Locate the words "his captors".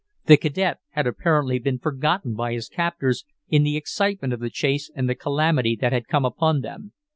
2.53-3.23